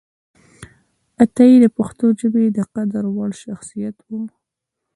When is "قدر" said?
2.75-3.03